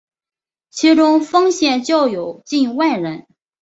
[0.71, 3.27] 其中丰县教友近万人。